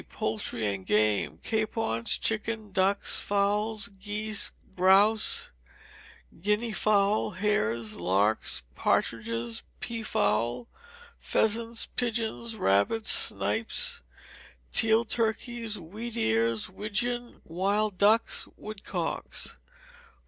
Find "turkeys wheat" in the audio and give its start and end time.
15.05-16.17